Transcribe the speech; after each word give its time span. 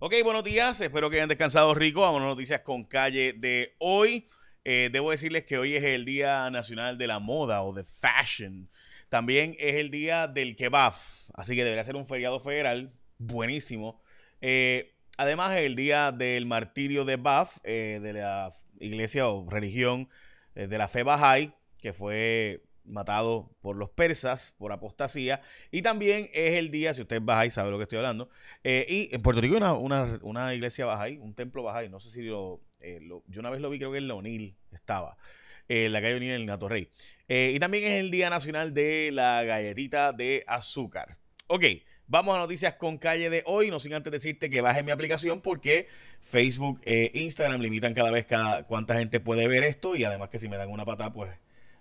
Ok, 0.00 0.14
buenos 0.22 0.44
días. 0.44 0.80
Espero 0.80 1.10
que 1.10 1.16
hayan 1.16 1.28
descansado 1.28 1.74
rico. 1.74 2.02
Vamos 2.02 2.22
a 2.22 2.26
noticias 2.26 2.60
con 2.60 2.84
calle 2.84 3.32
de 3.32 3.74
hoy. 3.80 4.28
Eh, 4.64 4.90
debo 4.92 5.10
decirles 5.10 5.42
que 5.42 5.58
hoy 5.58 5.74
es 5.74 5.82
el 5.82 6.04
Día 6.04 6.48
Nacional 6.50 6.98
de 6.98 7.08
la 7.08 7.18
Moda 7.18 7.64
o 7.64 7.72
de 7.72 7.82
Fashion. 7.82 8.70
También 9.08 9.56
es 9.58 9.74
el 9.74 9.90
Día 9.90 10.28
del 10.28 10.54
Kebab. 10.54 10.92
Así 11.34 11.56
que 11.56 11.64
debería 11.64 11.82
ser 11.82 11.96
un 11.96 12.06
feriado 12.06 12.38
federal. 12.38 12.92
Buenísimo. 13.18 14.00
Eh, 14.40 14.94
además, 15.16 15.56
es 15.56 15.62
el 15.62 15.74
Día 15.74 16.12
del 16.12 16.46
Martirio 16.46 17.04
de 17.04 17.16
Baf, 17.16 17.58
eh, 17.64 17.98
de 18.00 18.12
la 18.12 18.52
iglesia 18.78 19.26
o 19.26 19.50
religión 19.50 20.08
de 20.54 20.78
la 20.78 20.86
fe 20.86 21.02
Bahá'í, 21.02 21.52
que 21.80 21.92
fue 21.92 22.62
matado 22.88 23.50
por 23.60 23.76
los 23.76 23.90
persas 23.90 24.54
por 24.58 24.72
apostasía. 24.72 25.40
Y 25.70 25.82
también 25.82 26.30
es 26.32 26.54
el 26.54 26.70
día, 26.70 26.94
si 26.94 27.02
usted 27.02 27.20
baja 27.22 27.46
y 27.46 27.50
sabe 27.50 27.70
lo 27.70 27.78
que 27.78 27.84
estoy 27.84 27.98
hablando. 27.98 28.28
Eh, 28.64 28.86
y 28.88 29.14
en 29.14 29.22
Puerto 29.22 29.40
Rico 29.40 29.56
hay 29.56 29.62
una, 29.62 30.18
una, 30.22 30.54
iglesia 30.54 30.86
baja 30.86 31.06
un 31.20 31.34
templo 31.34 31.62
baja 31.62 31.82
No 31.88 32.00
sé 32.00 32.10
si 32.10 32.20
eh, 32.20 33.00
lo, 33.00 33.22
Yo 33.26 33.40
una 33.40 33.50
vez 33.50 33.60
lo 33.60 33.70
vi, 33.70 33.78
creo 33.78 33.92
que 33.92 33.98
en 33.98 34.08
la 34.08 34.14
O'Neill 34.14 34.56
estaba. 34.72 35.16
Eh, 35.68 35.86
en 35.86 35.92
la 35.92 36.00
calle 36.00 36.16
O'Neill 36.16 36.32
en 36.32 36.40
el 36.40 36.46
Gato 36.46 36.68
Rey. 36.68 36.88
y 37.28 37.58
también 37.58 37.84
es 37.84 37.92
el 38.00 38.10
Día 38.10 38.30
Nacional 38.30 38.74
de 38.74 39.10
la 39.12 39.44
Galletita 39.44 40.12
de 40.12 40.44
Azúcar. 40.46 41.18
Ok, 41.46 41.64
vamos 42.06 42.36
a 42.36 42.40
noticias 42.40 42.74
con 42.74 42.98
calle 42.98 43.30
de 43.30 43.42
hoy. 43.46 43.70
No 43.70 43.80
sin 43.80 43.94
antes 43.94 44.12
decirte 44.12 44.50
que 44.50 44.60
baje 44.60 44.82
mi 44.82 44.90
aplicación 44.90 45.40
porque 45.40 45.88
Facebook 46.20 46.80
e 46.84 47.10
Instagram 47.14 47.60
limitan 47.60 47.94
cada 47.94 48.10
vez 48.10 48.26
cada 48.26 48.64
cuánta 48.64 48.98
gente 48.98 49.20
puede 49.20 49.48
ver 49.48 49.64
esto. 49.64 49.96
Y 49.96 50.04
además 50.04 50.28
que 50.28 50.38
si 50.38 50.48
me 50.48 50.56
dan 50.56 50.70
una 50.70 50.84
pata, 50.84 51.12
pues 51.12 51.30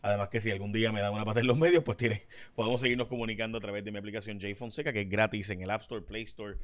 Además 0.02 0.30
que 0.30 0.40
si 0.40 0.52
algún 0.52 0.72
día 0.72 0.92
me 0.92 1.02
dan 1.02 1.14
una 1.14 1.26
pata 1.26 1.40
en 1.40 1.48
los 1.48 1.58
medios, 1.58 1.84
pues 1.84 1.98
tiene, 1.98 2.24
podemos 2.56 2.82
seguirnos 2.82 3.08
comunicando 3.08 3.58
a 3.58 3.62
través 3.62 3.84
de 3.84 3.92
mi 3.92 3.98
aplicación 3.98 4.40
J 4.40 4.56
Fonseca, 4.56 4.94
que 4.94 5.02
es 5.02 5.10
gratis 5.10 5.50
en 5.50 5.62
el 5.62 5.70
App 5.70 5.82
Store, 5.82 6.02
Play 6.06 6.24
Store, 6.24 6.58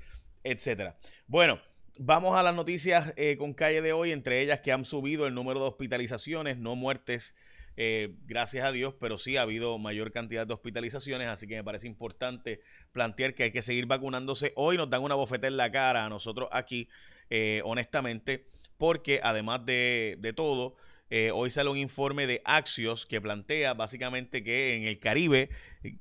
etcétera. 0.43 0.97
Bueno, 1.27 1.59
vamos 1.97 2.35
a 2.37 2.43
las 2.43 2.55
noticias 2.55 3.13
eh, 3.17 3.37
con 3.37 3.53
calle 3.53 3.81
de 3.81 3.93
hoy, 3.93 4.11
entre 4.11 4.41
ellas 4.41 4.59
que 4.59 4.71
han 4.71 4.85
subido 4.85 5.27
el 5.27 5.33
número 5.33 5.59
de 5.59 5.67
hospitalizaciones, 5.67 6.57
no 6.57 6.75
muertes, 6.75 7.35
eh, 7.75 8.15
gracias 8.25 8.65
a 8.65 8.71
Dios, 8.71 8.93
pero 8.99 9.17
sí 9.17 9.37
ha 9.37 9.41
habido 9.41 9.77
mayor 9.79 10.11
cantidad 10.11 10.45
de 10.45 10.53
hospitalizaciones, 10.53 11.27
así 11.27 11.47
que 11.47 11.55
me 11.55 11.63
parece 11.63 11.87
importante 11.87 12.61
plantear 12.91 13.33
que 13.33 13.43
hay 13.43 13.51
que 13.51 13.61
seguir 13.61 13.87
vacunándose. 13.87 14.53
Hoy 14.55 14.77
nos 14.77 14.89
dan 14.89 15.01
una 15.01 15.15
bofeta 15.15 15.47
en 15.47 15.57
la 15.57 15.71
cara 15.71 16.05
a 16.05 16.09
nosotros 16.09 16.49
aquí, 16.51 16.87
eh, 17.29 17.61
honestamente, 17.65 18.45
porque 18.77 19.19
además 19.23 19.65
de, 19.65 20.17
de 20.19 20.33
todo, 20.33 20.75
eh, 21.15 21.29
hoy 21.29 21.51
sale 21.51 21.69
un 21.69 21.77
informe 21.77 22.25
de 22.25 22.41
Axios 22.43 23.05
que 23.05 23.21
plantea 23.21 23.75
básicamente 23.75 24.43
que 24.43 24.75
en 24.75 24.87
el 24.87 24.97
Caribe 24.97 25.51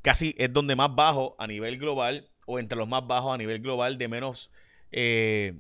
casi 0.01 0.35
es 0.39 0.51
donde 0.51 0.75
más 0.75 0.95
bajo 0.95 1.37
a 1.39 1.47
nivel 1.47 1.77
global 1.77 2.31
o 2.47 2.59
entre 2.59 2.79
los 2.79 2.89
más 2.89 3.07
bajos 3.07 3.35
a 3.35 3.37
nivel 3.37 3.61
global 3.61 3.99
de 3.99 4.09
menos 4.09 4.51
eh, 4.91 5.53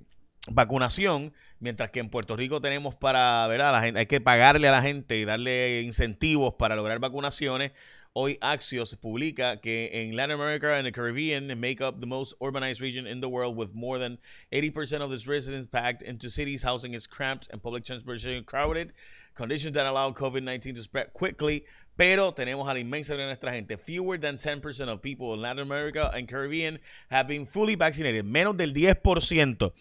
vacunación, 0.49 1.35
mientras 1.59 1.91
que 1.91 2.01
en 2.01 2.09
Puerto 2.09 2.35
Rico 2.35 2.63
tenemos 2.63 2.95
para, 2.95 3.47
¿verdad? 3.47 3.73
La 3.73 3.83
gente, 3.83 4.01
hay 4.01 4.07
que 4.07 4.23
pagarle 4.23 4.69
a 4.69 4.73
la 4.73 4.81
gente 4.81 5.19
y 5.19 5.27
darle 5.27 5.83
incentivos 5.83 6.55
para 6.55 6.75
lograr 6.75 6.99
vacunaciones. 6.99 7.73
Hoy 8.15 8.37
Axios 8.43 8.95
publica 8.95 9.59
que 9.63 9.89
en 9.91 10.15
Latin 10.15 10.35
America 10.35 10.75
and 10.75 10.87
the 10.87 10.93
Caribbean 10.93 11.59
make 11.59 11.81
up 11.81 11.99
the 11.99 12.07
most 12.07 12.35
urbanized 12.43 12.83
region 12.83 13.07
in 13.07 13.23
the 13.23 13.29
world 13.29 13.57
with 13.57 13.75
more 13.75 13.99
than 13.99 14.19
80% 14.53 15.01
of 15.01 15.11
its 15.15 15.27
residents 15.27 15.71
packed 15.73 16.03
into 16.03 16.29
cities. 16.29 16.63
Housing 16.63 16.93
is 16.93 17.07
cramped 17.07 17.49
and 17.51 17.63
public 17.63 17.87
transportation 17.87 18.45
crowded. 18.45 18.93
Conditions 19.35 19.73
that 19.77 19.87
allow 19.87 20.11
COVID-19 20.11 20.75
to 20.75 20.83
spread 20.83 21.15
quickly. 21.15 21.65
Pero 21.97 22.33
tenemos 22.33 22.69
a 22.69 22.75
la 22.75 22.81
inmensa 22.81 23.17
de 23.17 23.25
nuestra 23.25 23.51
gente. 23.51 23.79
Fewer 23.79 24.19
than 24.19 24.37
10% 24.37 24.89
of 24.89 25.01
people 25.01 25.33
in 25.33 25.41
Latin 25.41 25.63
America 25.63 26.11
and 26.15 26.29
Caribbean 26.29 26.81
have 27.09 27.27
been 27.27 27.47
fully 27.47 27.77
vaccinated. 27.77 28.27
Menos 28.27 28.59
del 28.59 28.75
10%. 28.75 29.73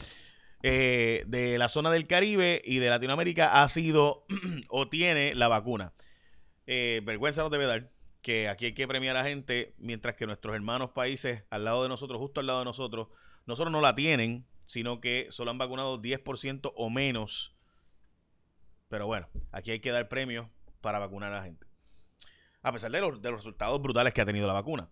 Eh, 0.64 1.26
de 1.28 1.58
la 1.58 1.68
zona 1.68 1.92
del 1.92 2.08
Caribe 2.08 2.62
y 2.64 2.78
de 2.78 2.90
Latinoamérica 2.90 3.62
ha 3.62 3.68
sido 3.68 4.26
o 4.70 4.88
tiene 4.88 5.36
la 5.36 5.50
vacuna. 5.50 5.92
Eh, 6.66 7.02
vergüenza 7.04 7.42
nos 7.42 7.52
debe 7.52 7.66
dar 7.66 7.90
que 8.22 8.48
aquí 8.48 8.66
hay 8.66 8.74
que 8.74 8.88
premiar 8.88 9.18
a 9.18 9.24
la 9.24 9.30
gente, 9.30 9.74
mientras 9.78 10.16
que 10.16 10.26
nuestros 10.26 10.56
hermanos 10.56 10.92
países 10.92 11.44
al 11.50 11.66
lado 11.66 11.84
de 11.84 11.90
nosotros, 11.90 12.20
justo 12.20 12.40
al 12.40 12.48
lado 12.48 12.60
de 12.60 12.66
nosotros, 12.66 13.08
nosotros 13.46 13.72
no 13.72 13.82
la 13.82 13.96
tienen, 13.96 14.46
sino 14.66 15.02
que 15.02 15.28
solo 15.32 15.52
han 15.52 15.58
vacunado 15.58 16.02
10% 16.02 16.72
o 16.76 16.90
menos. 16.90 17.56
Pero 18.90 19.08
bueno, 19.08 19.28
aquí 19.52 19.72
hay 19.72 19.80
que 19.80 19.92
dar 19.92 20.08
premios 20.08 20.48
para 20.82 21.00
vacunar 21.00 21.34
a 21.34 21.38
la 21.38 21.44
gente. 21.44 21.66
A 22.62 22.72
pesar 22.72 22.92
de 22.92 23.00
de 23.00 23.32
los 23.32 23.40
resultados 23.40 23.82
brutales 23.82 24.14
que 24.14 24.22
ha 24.22 24.26
tenido 24.26 24.48
la 24.48 24.54
vacuna. 24.54 24.90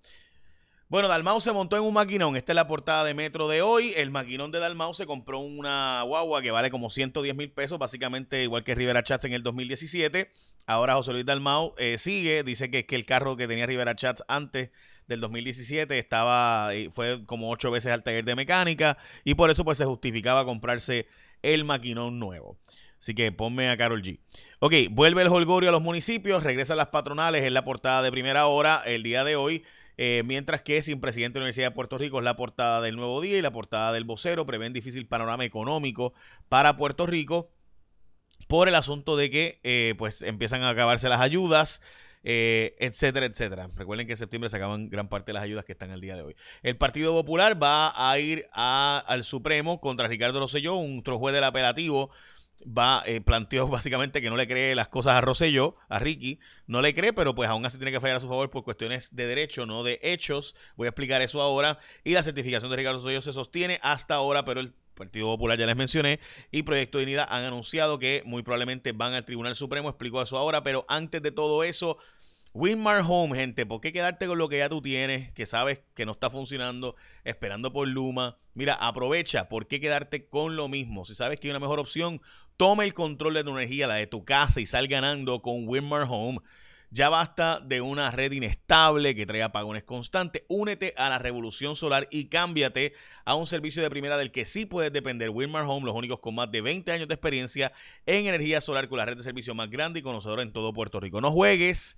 Bueno, 0.89 1.07
Dalmau 1.07 1.39
se 1.39 1.51
montó 1.51 1.77
en 1.77 1.83
un 1.83 1.93
maquinón. 1.93 2.35
Esta 2.35 2.51
es 2.51 2.55
la 2.55 2.65
portada 2.65 3.03
de 3.03 3.13
Metro 3.13 3.47
de 3.47 3.61
hoy. 3.61 3.93
El 3.95 4.09
maquinón 4.09 4.49
de 4.51 4.57
Dalmau 4.57 4.95
se 4.95 5.05
compró 5.05 5.37
una 5.37 6.01
guagua 6.01 6.41
que 6.41 6.49
vale 6.49 6.71
como 6.71 6.89
110 6.89 7.35
mil 7.35 7.51
pesos, 7.51 7.77
básicamente 7.77 8.41
igual 8.41 8.63
que 8.63 8.73
Rivera 8.73 9.03
Chats 9.03 9.25
en 9.25 9.33
el 9.33 9.43
2017. 9.43 10.31
Ahora 10.65 10.95
José 10.95 11.13
Luis 11.13 11.27
Dalmau 11.27 11.75
eh, 11.77 11.99
sigue. 11.99 12.41
Dice 12.41 12.71
que, 12.71 12.87
que 12.87 12.95
el 12.95 13.05
carro 13.05 13.37
que 13.37 13.47
tenía 13.47 13.67
Rivera 13.67 13.95
Chats 13.95 14.23
antes 14.27 14.71
del 15.07 15.21
2017 15.21 15.95
estaba 15.99 16.73
eh, 16.73 16.89
fue 16.91 17.23
como 17.27 17.51
ocho 17.51 17.69
veces 17.69 17.91
al 17.91 18.01
taller 18.01 18.25
de 18.25 18.33
mecánica 18.33 18.97
y 19.23 19.35
por 19.35 19.51
eso 19.51 19.63
pues 19.63 19.77
se 19.77 19.85
justificaba 19.85 20.43
comprarse 20.43 21.05
el 21.43 21.65
maquinón 21.65 22.17
nuevo. 22.17 22.57
Así 22.99 23.15
que 23.15 23.31
ponme 23.31 23.69
a 23.69 23.77
Carol 23.77 24.01
G. 24.01 24.19
Ok, 24.59 24.73
vuelve 24.91 25.21
el 25.21 25.29
holgorio 25.29 25.69
a 25.69 25.71
los 25.71 25.81
municipios, 25.81 26.43
regresan 26.43 26.77
las 26.77 26.87
patronales 26.87 27.43
en 27.45 27.53
la 27.53 27.63
portada 27.63 28.01
de 28.01 28.11
primera 28.11 28.47
hora 28.47 28.83
el 28.85 29.03
día 29.03 29.23
de 29.23 29.35
hoy. 29.35 29.63
Eh, 30.01 30.23
mientras 30.25 30.61
que 30.61 30.81
sin 30.81 31.01
presidente 31.01 31.33
de 31.33 31.39
la 31.39 31.43
Universidad 31.43 31.67
de 31.67 31.75
Puerto 31.75 31.97
Rico 31.97 32.19
es 32.19 32.23
la 32.23 32.37
portada 32.37 32.79
del 32.81 32.95
Nuevo 32.95 33.19
Día 33.19 33.37
y 33.37 33.41
la 33.41 33.51
portada 33.51 33.91
del 33.91 34.05
vocero 34.05 34.45
prevén 34.45 34.71
difícil 34.71 35.07
panorama 35.07 35.43
económico 35.43 36.13
para 36.47 36.77
Puerto 36.77 37.05
Rico 37.05 37.51
por 38.47 38.69
el 38.69 38.75
asunto 38.75 39.17
de 39.17 39.29
que 39.29 39.59
eh, 39.63 39.95
pues 39.97 40.21
empiezan 40.21 40.63
a 40.63 40.69
acabarse 40.69 41.09
las 41.09 41.21
ayudas. 41.21 41.81
Eh, 42.23 42.75
etcétera, 42.79 43.25
etcétera. 43.25 43.69
Recuerden 43.77 44.05
que 44.05 44.13
en 44.13 44.17
septiembre 44.17 44.49
se 44.49 44.57
acaban 44.57 44.89
gran 44.89 45.07
parte 45.07 45.27
de 45.27 45.35
las 45.35 45.43
ayudas 45.43 45.63
que 45.63 45.71
están 45.71 45.91
el 45.91 46.01
día 46.01 46.17
de 46.17 46.23
hoy. 46.23 46.35
El 46.63 46.75
Partido 46.75 47.13
Popular 47.13 47.61
va 47.61 47.93
a 47.95 48.19
ir 48.19 48.47
al 48.51 49.23
Supremo 49.23 49.79
contra 49.79 50.09
Ricardo 50.09 50.39
Rosselló, 50.39 50.75
un 50.75 51.01
juez 51.01 51.33
del 51.33 51.45
apelativo 51.45 52.11
va, 52.65 53.03
eh, 53.05 53.21
planteó 53.21 53.67
básicamente 53.69 54.21
que 54.21 54.29
no 54.29 54.37
le 54.37 54.47
cree 54.47 54.75
las 54.75 54.87
cosas 54.87 55.13
a 55.13 55.21
Rosselló, 55.21 55.75
a 55.87 55.99
Ricky, 55.99 56.39
no 56.67 56.81
le 56.81 56.93
cree, 56.93 57.13
pero 57.13 57.35
pues 57.35 57.49
aún 57.49 57.65
así 57.65 57.77
tiene 57.77 57.91
que 57.91 57.99
fallar 57.99 58.17
a 58.17 58.19
su 58.19 58.27
favor 58.27 58.49
por 58.49 58.63
cuestiones 58.63 59.15
de 59.15 59.27
derecho, 59.27 59.65
no 59.65 59.83
de 59.83 59.99
hechos. 60.03 60.55
Voy 60.75 60.87
a 60.87 60.89
explicar 60.89 61.21
eso 61.21 61.41
ahora. 61.41 61.79
Y 62.03 62.13
la 62.13 62.23
certificación 62.23 62.71
de 62.71 62.77
Ricardo 62.77 62.99
Rosselló 62.99 63.21
se 63.21 63.33
sostiene 63.33 63.79
hasta 63.81 64.15
ahora, 64.15 64.45
pero 64.45 64.59
el 64.59 64.73
Partido 64.99 65.27
Popular 65.27 65.57
ya 65.57 65.65
les 65.65 65.77
mencioné 65.77 66.19
y 66.51 66.63
Proyecto 66.63 66.97
de 66.97 67.05
Unidad 67.05 67.27
han 67.29 67.45
anunciado 67.45 67.99
que 67.99 68.21
muy 68.25 68.43
probablemente 68.43 68.91
van 68.91 69.13
al 69.13 69.25
Tribunal 69.25 69.55
Supremo. 69.55 69.89
Explico 69.89 70.21
eso 70.21 70.37
ahora, 70.37 70.61
pero 70.61 70.85
antes 70.89 71.21
de 71.21 71.31
todo 71.31 71.63
eso, 71.63 71.97
Winmar 72.53 73.03
Home, 73.07 73.35
gente, 73.37 73.67
¿por 73.67 73.79
qué 73.79 73.93
quedarte 73.93 74.25
con 74.25 74.39
lo 74.39 74.49
que 74.49 74.57
ya 74.57 74.69
tú 74.69 74.81
tienes, 74.81 75.31
que 75.33 75.45
sabes 75.45 75.81
que 75.93 76.05
no 76.07 76.13
está 76.13 76.31
funcionando, 76.31 76.95
esperando 77.23 77.71
por 77.71 77.87
Luma? 77.87 78.37
Mira, 78.55 78.73
aprovecha, 78.73 79.47
¿por 79.49 79.67
qué 79.67 79.79
quedarte 79.79 80.27
con 80.27 80.55
lo 80.55 80.67
mismo? 80.67 81.05
Si 81.05 81.13
sabes 81.13 81.39
que 81.39 81.47
hay 81.47 81.51
una 81.51 81.59
mejor 81.59 81.79
opción, 81.79 82.21
toma 82.57 82.85
el 82.85 82.95
control 82.95 83.35
de 83.35 83.43
tu 83.43 83.51
energía, 83.51 83.85
la 83.85 83.95
de 83.95 84.07
tu 84.07 84.25
casa 84.25 84.61
y 84.61 84.65
sal 84.65 84.87
ganando 84.87 85.43
con 85.43 85.67
Winmar 85.67 86.07
Home. 86.09 86.39
Ya 86.89 87.09
basta 87.09 87.59
de 87.59 87.81
una 87.81 88.09
red 88.09 88.31
inestable 88.31 89.13
que 89.13 89.27
trae 89.27 89.43
apagones 89.43 89.83
constantes. 89.83 90.41
Únete 90.47 90.95
a 90.97 91.07
la 91.07 91.19
revolución 91.19 91.75
solar 91.75 92.07
y 92.09 92.29
cámbiate 92.29 92.93
a 93.25 93.35
un 93.35 93.45
servicio 93.45 93.83
de 93.83 93.91
primera 93.91 94.17
del 94.17 94.31
que 94.31 94.43
sí 94.43 94.65
puedes 94.65 94.91
depender. 94.91 95.29
Winmar 95.29 95.65
Home, 95.67 95.85
los 95.85 95.95
únicos 95.95 96.17
con 96.19 96.33
más 96.33 96.51
de 96.51 96.61
20 96.61 96.91
años 96.91 97.07
de 97.07 97.13
experiencia 97.13 97.71
en 98.07 98.25
energía 98.25 98.59
solar 98.59 98.89
con 98.89 98.97
la 98.97 99.05
red 99.05 99.17
de 99.17 99.23
servicio 99.23 99.53
más 99.53 99.69
grande 99.69 99.99
y 99.99 100.01
conocedora 100.01 100.41
en 100.41 100.51
todo 100.51 100.73
Puerto 100.73 100.99
Rico. 100.99 101.21
No 101.21 101.29
juegues 101.29 101.95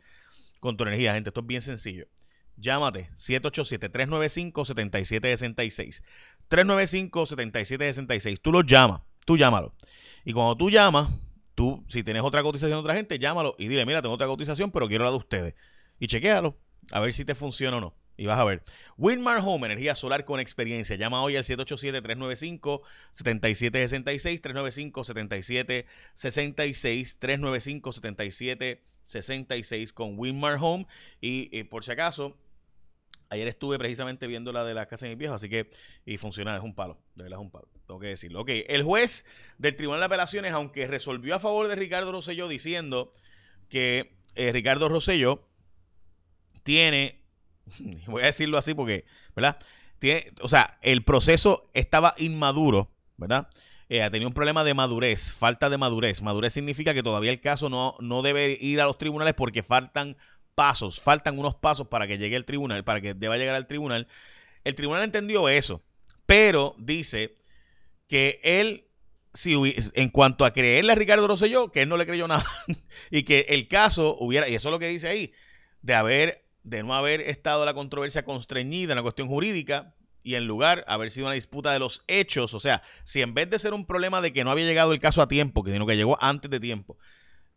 con 0.62 0.78
tu 0.78 0.86
energía, 0.86 1.12
gente. 1.14 1.32
Esto 1.32 1.42
es 1.42 1.48
bien 1.48 1.62
sencillo. 1.62 2.08
Llámate 2.56 3.10
787-395-7766. 3.18 6.02
395-7766. 6.50 8.40
Tú 8.42 8.54
lo 8.54 8.62
llamas, 8.62 9.02
tú 9.25 9.36
llámalo. 9.36 9.75
Y 10.24 10.31
cuando 10.31 10.56
tú 10.56 10.69
llamas, 10.69 11.10
tú, 11.56 11.84
si 11.90 12.04
tienes 12.04 12.24
otra 12.24 12.42
cotización 12.44 12.78
de 12.78 12.81
otra 12.81 12.94
gente, 12.94 13.19
llámalo 13.19 13.56
y 13.58 13.68
dile, 13.68 13.86
mira, 13.86 14.02
tengo 14.02 14.16
otra 14.16 14.28
cotización, 14.28 14.72
pero 14.72 14.88
quiero 14.88 15.04
la 15.04 15.12
de 15.12 15.18
ustedes. 15.18 15.56
Y 16.00 16.08
chequéalo, 16.08 16.58
a 16.92 17.02
ver 17.02 17.12
si 17.12 17.25
te 17.25 17.36
funciona 17.36 17.75
o 17.78 17.81
no. 17.81 17.94
Y 18.16 18.28
vas 18.28 18.38
a 18.38 18.44
ver. 18.44 18.62
Winmar 18.98 19.42
Home, 19.44 19.66
energía 19.66 19.96
solar 19.96 20.25
con 20.25 20.40
experiencia. 20.40 20.96
Llama 20.96 21.24
hoy 21.24 21.38
al 21.38 21.44
787-395-7766. 21.44 24.42
395-7766. 24.42 27.18
395-7766. 27.19 28.91
66 29.03 29.94
con 29.94 30.18
Winmar 30.18 30.57
Home. 30.62 30.88
Y, 31.19 31.63
por 31.63 31.83
si 31.83 31.92
acaso, 31.92 32.38
ayer 33.30 33.48
estuve 33.48 33.77
precisamente 33.77 34.27
viendo 34.27 34.51
la 34.51 34.63
de 34.65 34.74
la 34.74 34.88
casa 34.88 35.06
de 35.06 35.12
mi 35.12 35.15
viejo, 35.15 35.33
así 35.33 35.50
que, 35.50 35.69
y 36.06 36.18
funciona, 36.18 36.56
es 36.56 36.63
un 36.63 36.75
palo, 36.75 37.01
de 37.15 37.24
verdad 37.24 37.39
es 37.39 37.44
un 37.44 37.51
palo, 37.51 37.68
tengo 37.88 38.00
que 38.00 38.07
decirlo. 38.07 38.42
Ok, 38.42 38.50
el 38.68 38.83
juez 38.83 39.25
del 39.57 39.75
Tribunal 39.75 40.01
de 40.01 40.06
Apelaciones, 40.07 40.51
aunque 40.51 40.88
resolvió 40.88 41.36
a 41.36 41.39
favor 41.39 41.68
de 41.68 41.75
Ricardo 41.75 42.12
Rosselló 42.12 42.48
diciendo 42.48 43.13
que 43.69 44.18
eh, 44.36 44.51
Ricardo 44.51 44.89
Rosselló 44.89 45.47
tiene, 46.63 47.24
voy 48.07 48.24
a 48.24 48.27
decirlo 48.27 48.57
así 48.57 48.74
porque, 48.74 49.06
¿verdad? 49.36 49.57
Tiene, 50.00 50.33
o 50.42 50.50
sea, 50.50 50.80
el 50.81 51.04
proceso 51.04 51.69
estaba 51.74 52.15
inmaduro 52.18 52.89
¿verdad? 53.21 53.47
Eh, 53.94 54.10
tenido 54.10 54.30
un 54.30 54.34
problema 54.34 54.64
de 54.64 54.74
madurez, 54.74 55.34
falta 55.34 55.70
de 55.70 55.78
madurez. 55.78 56.22
Madurez 56.22 56.54
significa 56.54 56.94
que 56.94 57.04
todavía 57.04 57.30
el 57.30 57.42
caso 57.42 57.68
no, 57.68 57.98
no 58.00 58.22
debe 58.22 58.58
ir 58.62 58.80
a 58.80 58.86
los 58.86 58.98
tribunales 58.98 59.34
porque 59.34 59.64
faltan 59.64 60.16
pasos, 60.56 61.02
faltan 61.02 61.38
unos 61.38 61.56
pasos 61.56 61.90
para 61.90 62.08
que 62.08 62.18
llegue 62.18 62.38
al 62.38 62.46
tribunal, 62.46 62.86
para 62.86 63.02
que 63.02 63.14
deba 63.14 63.36
llegar 63.36 63.54
al 63.54 63.68
tribunal. 63.68 64.08
El 64.64 64.76
tribunal 64.76 65.04
entendió 65.04 65.50
eso, 65.50 65.84
pero 66.26 66.74
dice 66.78 67.36
que 68.08 68.40
él, 68.46 68.88
si 69.34 69.56
en 69.94 70.08
cuanto 70.08 70.46
a 70.46 70.54
creerle 70.54 70.94
a 70.94 70.96
Ricardo 70.96 71.28
Rosselló, 71.28 71.70
que 71.70 71.82
él 71.82 71.90
no 71.90 71.98
le 71.98 72.06
creyó 72.06 72.30
nada 72.30 72.46
y 73.12 73.24
que 73.24 73.46
el 73.50 73.68
caso 73.68 74.16
hubiera, 74.22 74.48
y 74.48 74.56
eso 74.56 74.70
es 74.70 74.72
lo 74.72 74.80
que 74.80 74.88
dice 74.88 75.10
ahí, 75.10 75.34
de 75.82 75.96
haber, 75.96 76.46
de 76.64 76.82
no 76.82 76.96
haber 76.96 77.20
estado 77.20 77.66
la 77.66 77.74
controversia 77.74 78.24
constreñida 78.24 78.94
en 78.94 78.96
la 78.96 79.04
cuestión 79.04 79.28
jurídica, 79.28 79.96
y 80.23 80.35
en 80.35 80.45
lugar 80.45 80.83
haber 80.88 81.09
sido 81.09 81.27
una 81.27 81.35
disputa 81.35 81.73
de 81.73 81.79
los 81.79 82.03
hechos, 82.07 82.53
o 82.53 82.59
sea, 82.59 82.81
si 83.03 83.21
en 83.21 83.33
vez 83.33 83.50
de 83.50 83.59
ser 83.59 83.73
un 83.73 83.85
problema 83.85 84.21
de 84.21 84.33
que 84.33 84.44
no 84.44 84.51
había 84.51 84.65
llegado 84.65 84.94
el 84.94 85.00
caso 85.00 85.21
a 85.21 85.27
tiempo, 85.27 85.63
sino 85.65 85.85
que 85.85 85.97
llegó 85.97 86.18
antes 86.21 86.50
de 86.51 86.59
tiempo, 86.59 86.97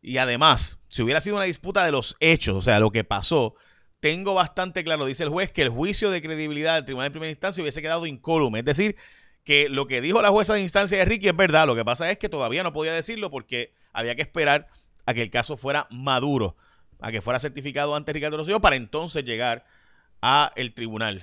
y 0.01 0.19
además, 0.19 0.79
si 0.89 1.03
hubiera 1.03 1.21
sido 1.21 1.37
una 1.37 1.47
disputa 1.47 1.85
de 1.85 1.93
los 1.93 2.17
hechos, 2.21 2.57
o 2.57 2.63
sea, 2.63 2.79
lo 2.81 2.91
que 2.91 3.05
pasó, 3.05 3.55
tengo 4.01 4.35
bastante 4.35 4.85
claro, 4.85 5.07
dice 5.07 5.25
el 5.25 5.31
juez, 5.31 5.51
que 5.51 5.63
el 5.63 5.71
juicio 5.71 6.11
de 6.11 6.21
credibilidad 6.21 6.75
del 6.75 6.85
tribunal 6.85 7.09
de 7.09 7.13
primera 7.13 7.31
instancia 7.31 7.63
hubiese 7.63 7.81
quedado 7.81 8.07
incólume, 8.07 8.59
es 8.59 8.65
decir, 8.67 8.97
que 9.45 9.69
lo 9.69 9.87
que 9.87 10.01
dijo 10.01 10.21
la 10.21 10.31
jueza 10.31 10.55
de 10.55 10.61
instancia 10.61 10.99
de 10.99 11.05
Ricky 11.05 11.29
es 11.29 11.37
verdad, 11.37 11.67
lo 11.67 11.75
que 11.75 11.85
pasa 11.85 12.11
es 12.11 12.19
que 12.19 12.29
todavía 12.29 12.63
no 12.63 12.73
podía 12.73 12.93
decirlo 12.93 13.31
porque 13.31 13.73
había 13.93 14.15
que 14.15 14.23
esperar 14.23 14.69
a 15.07 15.15
que 15.15 15.23
el 15.23 15.31
caso 15.31 15.57
fuera 15.57 15.87
maduro, 15.91 16.57
a 17.01 17.13
que 17.13 17.21
fuera 17.21 17.41
certificado 17.41 17.95
ante 17.95 18.13
Ricardo 18.13 18.39
Rosselló 18.39 18.61
para 18.61 18.77
entonces 18.77 19.25
llegar 19.25 19.65
a 20.23 20.53
el 20.57 20.73
tribunal. 20.75 21.23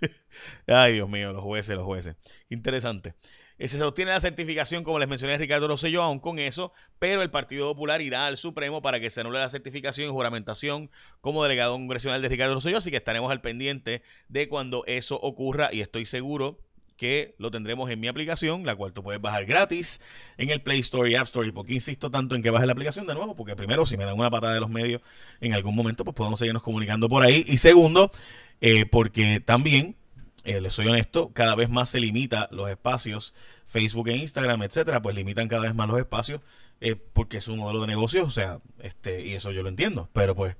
Ay, 0.66 0.94
Dios 0.94 1.08
mío, 1.08 1.32
los 1.32 1.42
jueces, 1.42 1.76
los 1.76 1.84
jueces. 1.84 2.16
Interesante. 2.48 3.14
Se 3.58 3.78
sostiene 3.78 4.10
la 4.10 4.20
certificación, 4.20 4.82
como 4.82 4.98
les 4.98 5.08
mencioné 5.08 5.38
Ricardo 5.38 5.68
Rosselló, 5.68 6.02
aún 6.02 6.18
con 6.18 6.40
eso, 6.40 6.72
pero 6.98 7.22
el 7.22 7.30
Partido 7.30 7.68
Popular 7.72 8.02
irá 8.02 8.26
al 8.26 8.36
Supremo 8.36 8.82
para 8.82 8.98
que 8.98 9.08
se 9.08 9.20
anule 9.20 9.38
la 9.38 9.50
certificación 9.50 10.08
y 10.08 10.10
juramentación 10.10 10.90
como 11.20 11.44
delegado 11.44 11.74
congresional 11.74 12.20
de 12.22 12.28
Ricardo 12.28 12.54
Rosselló, 12.54 12.78
así 12.78 12.90
que 12.90 12.96
estaremos 12.96 13.30
al 13.30 13.40
pendiente 13.40 14.02
de 14.28 14.48
cuando 14.48 14.84
eso 14.86 15.20
ocurra 15.20 15.68
y 15.72 15.80
estoy 15.80 16.06
seguro 16.06 16.58
que 16.96 17.34
lo 17.38 17.50
tendremos 17.50 17.90
en 17.90 17.98
mi 17.98 18.08
aplicación, 18.08 18.64
la 18.64 18.76
cual 18.76 18.92
tú 18.92 19.02
puedes 19.02 19.20
bajar 19.20 19.44
gratis 19.44 20.00
en 20.38 20.50
el 20.50 20.60
Play 20.60 20.78
Store 20.80 21.10
y 21.10 21.16
App 21.16 21.26
Store. 21.26 21.48
¿Y 21.48 21.50
por 21.50 21.66
qué 21.66 21.74
insisto 21.74 22.12
tanto 22.12 22.36
en 22.36 22.42
que 22.42 22.50
bajes 22.50 22.66
la 22.66 22.74
aplicación 22.74 23.08
de 23.08 23.14
nuevo? 23.14 23.34
Porque 23.34 23.56
primero, 23.56 23.86
si 23.86 23.96
me 23.96 24.04
dan 24.04 24.14
una 24.14 24.30
patada 24.30 24.54
de 24.54 24.60
los 24.60 24.70
medios 24.70 25.02
en 25.40 25.52
algún 25.52 25.74
momento, 25.74 26.04
pues 26.04 26.14
podemos 26.14 26.38
seguirnos 26.38 26.62
comunicando 26.62 27.08
por 27.08 27.24
ahí. 27.24 27.44
Y 27.48 27.58
segundo, 27.58 28.12
eh, 28.60 28.86
porque 28.86 29.40
también, 29.40 29.96
eh, 30.44 30.60
les 30.60 30.72
soy 30.72 30.88
honesto, 30.88 31.32
cada 31.32 31.54
vez 31.54 31.70
más 31.70 31.90
se 31.90 32.00
limita 32.00 32.48
los 32.50 32.68
espacios, 32.68 33.34
Facebook 33.66 34.08
e 34.08 34.16
Instagram, 34.16 34.62
etcétera, 34.64 35.00
pues 35.00 35.14
limitan 35.14 35.48
cada 35.48 35.62
vez 35.62 35.74
más 35.74 35.88
los 35.88 35.98
espacios, 35.98 36.40
eh, 36.80 36.96
porque 36.96 37.36
es 37.36 37.48
un 37.48 37.58
modelo 37.58 37.82
de 37.82 37.86
negocio, 37.86 38.24
o 38.24 38.30
sea, 38.30 38.60
este, 38.80 39.24
y 39.24 39.34
eso 39.34 39.52
yo 39.52 39.62
lo 39.62 39.68
entiendo, 39.68 40.08
pero 40.12 40.34
pues 40.34 40.56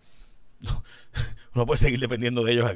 uno 1.55 1.67
puede 1.67 1.79
seguir 1.79 1.99
dependiendo 1.99 2.45
de 2.45 2.53
ellos 2.53 2.71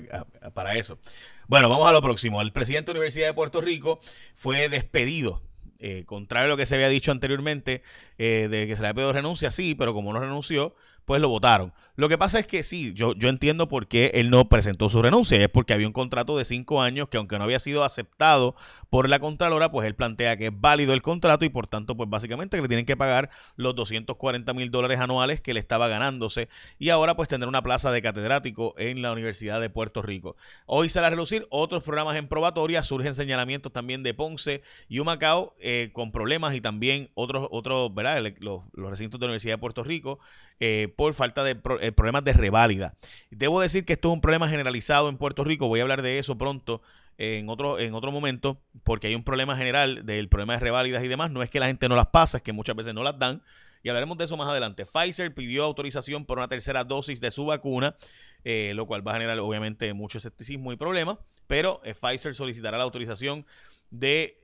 para 0.52 0.76
eso. 0.76 0.98
Bueno, 1.46 1.68
vamos 1.68 1.88
a 1.88 1.92
lo 1.92 2.02
próximo. 2.02 2.42
El 2.42 2.52
presidente 2.52 2.90
de 2.90 2.94
la 2.94 2.98
Universidad 3.00 3.28
de 3.28 3.34
Puerto 3.34 3.60
Rico 3.60 4.00
fue 4.34 4.68
despedido. 4.68 5.42
Eh, 5.78 6.04
contrario 6.06 6.46
a 6.46 6.48
lo 6.48 6.56
que 6.56 6.66
se 6.66 6.74
había 6.74 6.88
dicho 6.88 7.12
anteriormente, 7.12 7.82
de 8.18 8.64
que 8.66 8.74
se 8.74 8.82
le 8.82 8.88
había 8.88 8.94
pedido 8.94 9.12
renuncia, 9.12 9.52
sí, 9.52 9.76
pero 9.76 9.94
como 9.94 10.12
no 10.12 10.18
renunció, 10.18 10.74
pues 11.04 11.20
lo 11.20 11.28
votaron. 11.28 11.72
Lo 11.96 12.08
que 12.08 12.18
pasa 12.18 12.38
es 12.38 12.46
que 12.46 12.62
sí, 12.62 12.92
yo, 12.94 13.14
yo 13.14 13.28
entiendo 13.28 13.68
por 13.68 13.88
qué 13.88 14.12
él 14.14 14.30
no 14.30 14.48
presentó 14.48 14.88
su 14.88 15.02
renuncia. 15.02 15.42
Es 15.42 15.48
porque 15.48 15.72
había 15.72 15.86
un 15.86 15.92
contrato 15.92 16.36
de 16.36 16.44
cinco 16.44 16.82
años 16.82 17.08
que 17.08 17.16
aunque 17.16 17.38
no 17.38 17.44
había 17.44 17.58
sido 17.58 17.84
aceptado 17.84 18.54
por 18.90 19.08
la 19.08 19.18
Contralora, 19.18 19.70
pues 19.70 19.86
él 19.86 19.94
plantea 19.94 20.36
que 20.36 20.46
es 20.46 20.52
válido 20.54 20.92
el 20.92 21.02
contrato 21.02 21.44
y 21.44 21.48
por 21.48 21.66
tanto, 21.66 21.96
pues 21.96 22.08
básicamente 22.08 22.60
le 22.60 22.68
tienen 22.68 22.86
que 22.86 22.96
pagar 22.96 23.30
los 23.56 23.74
240 23.74 24.52
mil 24.54 24.70
dólares 24.70 25.00
anuales 25.00 25.40
que 25.40 25.54
le 25.54 25.60
estaba 25.60 25.88
ganándose 25.88 26.48
y 26.78 26.90
ahora 26.90 27.16
pues 27.16 27.28
tendrá 27.28 27.48
una 27.48 27.62
plaza 27.62 27.90
de 27.90 28.02
catedrático 28.02 28.74
en 28.78 29.02
la 29.02 29.12
Universidad 29.12 29.60
de 29.60 29.70
Puerto 29.70 30.02
Rico. 30.02 30.36
Hoy 30.66 30.88
sale 30.88 31.08
a 31.08 31.10
relucir 31.10 31.46
otros 31.50 31.82
programas 31.82 32.16
en 32.16 32.28
probatoria, 32.28 32.82
surgen 32.82 33.14
señalamientos 33.14 33.72
también 33.72 34.02
de 34.02 34.14
Ponce 34.14 34.62
y 34.88 34.98
Humacao 34.98 35.54
eh, 35.60 35.90
con 35.92 36.12
problemas 36.12 36.54
y 36.54 36.60
también 36.60 37.10
otros, 37.14 37.48
otros 37.50 37.94
¿verdad? 37.94 38.22
Los, 38.40 38.62
recintos 38.74 39.18
de 39.18 39.26
la 39.26 39.30
Universidad 39.30 39.54
de 39.54 39.58
Puerto 39.58 39.82
Rico 39.82 40.18
eh, 40.60 40.92
por 40.96 41.12
falta 41.14 41.44
de 41.44 41.56
problemas 41.92 42.24
de 42.24 42.32
reválida. 42.32 42.94
Debo 43.30 43.60
decir 43.60 43.84
que 43.84 43.94
esto 43.94 44.08
es 44.08 44.14
un 44.14 44.20
problema 44.20 44.48
generalizado 44.48 45.08
en 45.08 45.16
Puerto 45.16 45.44
Rico, 45.44 45.68
voy 45.68 45.80
a 45.80 45.82
hablar 45.82 46.02
de 46.02 46.18
eso 46.18 46.36
pronto 46.38 46.82
en 47.18 47.48
otro, 47.48 47.78
en 47.78 47.94
otro 47.94 48.12
momento, 48.12 48.60
porque 48.84 49.06
hay 49.06 49.14
un 49.14 49.24
problema 49.24 49.56
general 49.56 50.04
del 50.04 50.28
problema 50.28 50.54
de 50.54 50.60
reválidas 50.60 51.02
y 51.02 51.08
demás. 51.08 51.30
No 51.30 51.42
es 51.42 51.50
que 51.50 51.60
la 51.60 51.66
gente 51.66 51.88
no 51.88 51.96
las 51.96 52.06
pasa, 52.06 52.38
es 52.38 52.42
que 52.42 52.52
muchas 52.52 52.76
veces 52.76 52.94
no 52.94 53.02
las 53.02 53.18
dan. 53.18 53.42
Y 53.82 53.88
hablaremos 53.88 54.18
de 54.18 54.24
eso 54.24 54.36
más 54.36 54.48
adelante. 54.48 54.84
Pfizer 54.84 55.32
pidió 55.34 55.64
autorización 55.64 56.24
por 56.24 56.38
una 56.38 56.48
tercera 56.48 56.84
dosis 56.84 57.20
de 57.20 57.30
su 57.30 57.46
vacuna, 57.46 57.96
eh, 58.44 58.72
lo 58.74 58.86
cual 58.86 59.06
va 59.06 59.12
a 59.12 59.14
generar 59.14 59.38
obviamente 59.38 59.92
mucho 59.92 60.18
escepticismo 60.18 60.72
y 60.72 60.76
problemas. 60.76 61.18
Pero 61.46 61.80
Pfizer 61.82 62.34
solicitará 62.34 62.76
la 62.76 62.84
autorización 62.84 63.46
de, 63.90 64.38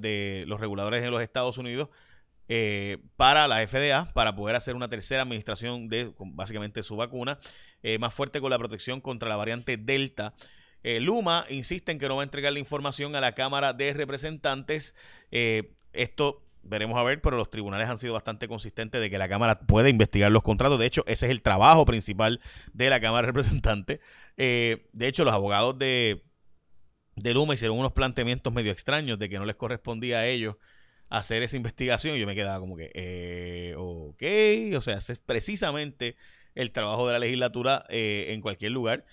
de 0.00 0.44
los 0.48 0.60
reguladores 0.60 1.04
en 1.04 1.10
los 1.12 1.22
Estados 1.22 1.56
Unidos 1.58 1.88
eh, 2.46 2.98
para 3.16 3.48
la 3.48 3.66
FDA 3.66 4.12
para 4.12 4.36
poder 4.36 4.54
hacer 4.54 4.76
una 4.76 4.88
tercera 4.88 5.22
administración 5.22 5.88
de 5.88 6.12
básicamente 6.18 6.82
su 6.82 6.94
vacuna 6.94 7.38
eh, 7.82 7.98
más 7.98 8.12
fuerte 8.12 8.38
con 8.42 8.50
la 8.50 8.58
protección 8.58 9.00
contra 9.00 9.30
la 9.30 9.36
variante 9.36 9.78
Delta. 9.78 10.34
Eh, 10.82 11.00
Luma 11.00 11.46
insiste 11.48 11.90
en 11.90 11.98
que 11.98 12.06
no 12.06 12.16
va 12.16 12.22
a 12.22 12.24
entregar 12.24 12.52
la 12.52 12.58
información 12.58 13.16
a 13.16 13.22
la 13.22 13.32
Cámara 13.32 13.72
de 13.72 13.94
Representantes. 13.94 14.94
esto 15.30 16.42
veremos 16.62 16.98
a 16.98 17.02
ver, 17.02 17.22
pero 17.22 17.36
los 17.38 17.50
tribunales 17.50 17.88
han 17.88 17.96
sido 17.96 18.12
bastante 18.12 18.46
consistentes 18.46 19.00
de 19.00 19.08
que 19.08 19.16
la 19.16 19.28
Cámara 19.28 19.60
puede 19.60 19.88
investigar 19.88 20.30
los 20.30 20.42
contratos. 20.42 20.78
De 20.78 20.86
hecho, 20.86 21.02
ese 21.06 21.26
es 21.26 21.32
el 21.32 21.40
trabajo 21.40 21.86
principal 21.86 22.40
de 22.74 22.90
la 22.90 23.00
Cámara 23.00 23.22
de 23.22 23.32
Representantes. 23.32 24.00
de 24.36 24.86
hecho, 25.00 25.24
los 25.24 25.32
abogados 25.32 25.78
de, 25.78 26.22
de 27.16 27.32
Luma 27.32 27.54
hicieron 27.54 27.78
unos 27.78 27.92
planteamientos 27.92 28.52
medio 28.52 28.70
extraños 28.70 29.18
de 29.18 29.30
que 29.30 29.38
no 29.38 29.46
les 29.46 29.56
correspondía 29.56 30.18
a 30.18 30.26
ellos 30.26 30.56
hacer 31.18 31.42
esa 31.42 31.56
investigación. 31.56 32.16
Y 32.16 32.20
yo 32.20 32.26
me 32.26 32.34
quedaba 32.34 32.60
como 32.60 32.76
que, 32.76 32.90
eh, 32.94 33.74
ok, 33.76 34.22
o 34.76 34.80
sea, 34.80 34.98
es 34.98 35.18
precisamente 35.24 36.16
el 36.54 36.72
trabajo 36.72 37.06
de 37.06 37.12
la 37.14 37.18
legislatura 37.18 37.84
eh, 37.88 38.26
en 38.30 38.40
cualquier 38.40 38.72
lugar. 38.72 39.04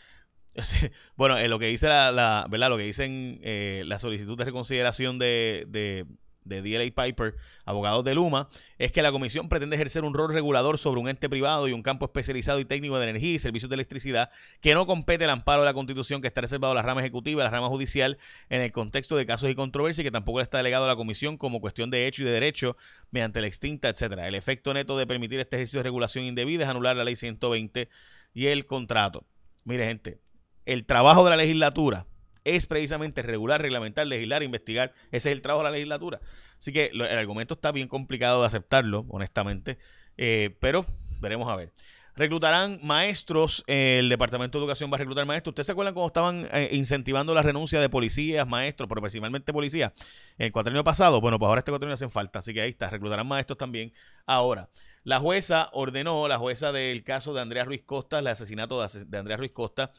bueno, 1.15 1.37
eh, 1.37 1.47
lo 1.47 1.59
que 1.59 1.67
dice 1.67 1.87
la, 1.87 2.45
¿verdad? 2.49 2.69
Lo 2.69 2.77
que 2.77 2.83
dicen 2.83 3.39
eh, 3.43 3.83
la 3.85 3.99
solicitud 3.99 4.37
de 4.37 4.45
reconsideración 4.45 5.19
de, 5.19 5.65
de 5.67 6.05
DLA 6.43 6.91
Piper, 6.91 7.35
abogados 7.65 8.03
de 8.03 8.15
Luma, 8.15 8.49
es 8.77 8.91
que 8.91 9.01
la 9.01 9.11
comisión 9.11 9.49
pretende 9.49 9.75
ejercer 9.75 10.03
un 10.03 10.13
rol 10.13 10.33
regulador 10.33 10.77
sobre 10.77 10.99
un 10.99 11.09
ente 11.09 11.29
privado 11.29 11.67
y 11.67 11.73
un 11.73 11.83
campo 11.83 12.05
especializado 12.05 12.59
y 12.59 12.65
técnico 12.65 12.97
de 12.97 13.09
energía 13.09 13.33
y 13.33 13.39
servicios 13.39 13.69
de 13.69 13.75
electricidad 13.75 14.29
que 14.61 14.73
no 14.73 14.85
compete 14.85 15.23
el 15.25 15.29
amparo 15.29 15.61
de 15.61 15.65
la 15.65 15.73
Constitución 15.73 16.21
que 16.21 16.27
está 16.27 16.41
reservado 16.41 16.71
a 16.73 16.75
la 16.75 16.81
rama 16.81 17.01
ejecutiva 17.01 17.41
a 17.41 17.45
la 17.45 17.51
rama 17.51 17.67
judicial 17.67 18.17
en 18.49 18.61
el 18.61 18.71
contexto 18.71 19.15
de 19.15 19.25
casos 19.25 19.49
y 19.49 19.55
controversias 19.55 20.03
y 20.03 20.05
que 20.05 20.11
tampoco 20.11 20.41
está 20.41 20.57
delegado 20.57 20.85
a 20.85 20.87
la 20.87 20.95
comisión 20.95 21.37
como 21.37 21.61
cuestión 21.61 21.89
de 21.89 22.07
hecho 22.07 22.23
y 22.23 22.25
de 22.25 22.31
derecho 22.31 22.75
mediante 23.11 23.41
la 23.41 23.47
extinta, 23.47 23.89
etcétera. 23.89 24.27
El 24.27 24.35
efecto 24.35 24.73
neto 24.73 24.97
de 24.97 25.07
permitir 25.07 25.39
este 25.39 25.57
ejercicio 25.57 25.79
de 25.79 25.83
regulación 25.83 26.25
indebida 26.25 26.63
es 26.63 26.69
anular 26.69 26.95
la 26.95 27.03
ley 27.03 27.15
120 27.15 27.89
y 28.33 28.47
el 28.47 28.65
contrato. 28.65 29.25
Mire, 29.63 29.85
gente, 29.85 30.19
el 30.65 30.85
trabajo 30.85 31.23
de 31.23 31.29
la 31.29 31.37
legislatura 31.37 32.07
es 32.43 32.67
precisamente 32.67 33.21
regular, 33.21 33.61
reglamentar, 33.61 34.07
legislar, 34.07 34.43
investigar. 34.43 34.93
Ese 35.11 35.29
es 35.29 35.35
el 35.35 35.41
trabajo 35.41 35.63
de 35.63 35.69
la 35.69 35.75
legislatura. 35.75 36.19
Así 36.59 36.71
que 36.71 36.91
el 36.93 37.01
argumento 37.01 37.55
está 37.55 37.71
bien 37.71 37.87
complicado 37.87 38.41
de 38.41 38.47
aceptarlo, 38.47 39.05
honestamente, 39.09 39.77
eh, 40.17 40.55
pero 40.59 40.85
veremos 41.19 41.49
a 41.49 41.55
ver. 41.55 41.71
Reclutarán 42.13 42.79
maestros, 42.83 43.63
el 43.67 44.09
Departamento 44.09 44.57
de 44.57 44.63
Educación 44.63 44.91
va 44.91 44.95
a 44.95 44.99
reclutar 44.99 45.25
maestros. 45.25 45.53
¿Ustedes 45.53 45.67
se 45.67 45.71
acuerdan 45.71 45.93
cómo 45.93 46.07
estaban 46.07 46.47
eh, 46.51 46.69
incentivando 46.73 47.33
la 47.33 47.41
renuncia 47.41 47.79
de 47.79 47.87
policías, 47.89 48.45
maestros, 48.45 48.89
pero 48.89 49.01
principalmente 49.01 49.53
policías 49.53 49.93
el 50.37 50.51
cuatrienio 50.51 50.83
pasado? 50.83 51.21
Bueno, 51.21 51.39
pues 51.39 51.47
ahora 51.47 51.59
este 51.59 51.71
cuatrienio 51.71 51.93
hacen 51.93 52.11
falta, 52.11 52.39
así 52.39 52.53
que 52.53 52.61
ahí 52.61 52.69
está, 52.69 52.89
reclutarán 52.89 53.27
maestros 53.27 53.57
también 53.57 53.93
ahora. 54.25 54.69
La 55.03 55.19
jueza 55.19 55.69
ordenó, 55.71 56.27
la 56.27 56.37
jueza 56.37 56.71
del 56.71 57.03
caso 57.03 57.33
de 57.33 57.41
Andrea 57.41 57.65
Ruiz 57.65 57.83
Costa, 57.85 58.19
el 58.19 58.27
asesinato 58.27 58.85
de 58.85 59.17
Andrea 59.17 59.37
Ruiz 59.37 59.51
Costa, 59.51 59.91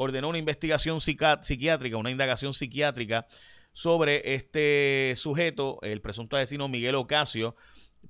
ordenó 0.00 0.28
una 0.28 0.38
investigación 0.38 1.00
psiquiátrica, 1.00 1.96
una 1.96 2.12
indagación 2.12 2.54
psiquiátrica 2.54 3.26
sobre 3.72 4.34
este 4.34 5.14
sujeto, 5.16 5.80
el 5.82 6.00
presunto 6.00 6.36
asesino 6.36 6.68
Miguel 6.68 6.94
Ocasio, 6.94 7.56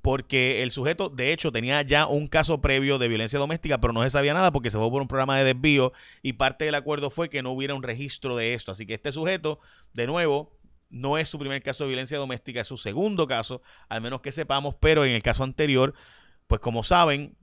porque 0.02 0.62
el 0.62 0.70
sujeto, 0.70 1.08
de 1.08 1.32
hecho, 1.32 1.50
tenía 1.50 1.80
ya 1.80 2.06
un 2.06 2.28
caso 2.28 2.60
previo 2.60 2.98
de 2.98 3.08
violencia 3.08 3.38
doméstica, 3.38 3.80
pero 3.80 3.94
no 3.94 4.02
se 4.02 4.10
sabía 4.10 4.34
nada 4.34 4.52
porque 4.52 4.70
se 4.70 4.76
fue 4.76 4.90
por 4.90 5.00
un 5.00 5.08
programa 5.08 5.38
de 5.38 5.44
desvío 5.44 5.94
y 6.22 6.34
parte 6.34 6.66
del 6.66 6.74
acuerdo 6.74 7.08
fue 7.08 7.30
que 7.30 7.42
no 7.42 7.52
hubiera 7.52 7.74
un 7.74 7.82
registro 7.82 8.36
de 8.36 8.52
esto. 8.52 8.70
Así 8.70 8.84
que 8.84 8.92
este 8.92 9.10
sujeto, 9.10 9.58
de 9.94 10.06
nuevo, 10.06 10.58
no 10.90 11.16
es 11.16 11.30
su 11.30 11.38
primer 11.38 11.62
caso 11.62 11.84
de 11.84 11.88
violencia 11.88 12.18
doméstica, 12.18 12.60
es 12.60 12.66
su 12.66 12.76
segundo 12.76 13.26
caso, 13.26 13.62
al 13.88 14.02
menos 14.02 14.20
que 14.20 14.30
sepamos, 14.30 14.74
pero 14.78 15.06
en 15.06 15.12
el 15.12 15.22
caso 15.22 15.42
anterior, 15.42 15.94
pues 16.48 16.60
como 16.60 16.82
saben, 16.82 17.34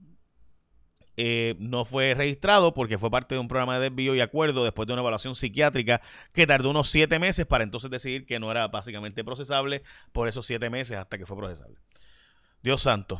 eh, 1.16 1.54
no 1.58 1.84
fue 1.84 2.14
registrado 2.14 2.74
porque 2.74 2.98
fue 2.98 3.10
parte 3.10 3.34
de 3.34 3.40
un 3.40 3.48
programa 3.48 3.78
de 3.78 3.88
desvío 3.88 4.14
y 4.14 4.20
acuerdo 4.20 4.64
después 4.64 4.86
de 4.86 4.92
una 4.92 5.02
evaluación 5.02 5.34
psiquiátrica 5.34 6.00
que 6.32 6.46
tardó 6.46 6.70
unos 6.70 6.88
siete 6.88 7.18
meses 7.18 7.46
para 7.46 7.64
entonces 7.64 7.90
decidir 7.90 8.26
que 8.26 8.38
no 8.38 8.50
era 8.50 8.68
básicamente 8.68 9.24
procesable 9.24 9.82
por 10.12 10.28
esos 10.28 10.46
siete 10.46 10.68
meses 10.68 10.98
hasta 10.98 11.16
que 11.16 11.26
fue 11.26 11.36
procesable. 11.36 11.78
Dios 12.62 12.82
santo. 12.82 13.18